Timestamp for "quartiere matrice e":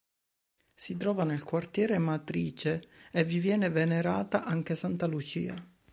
1.43-3.23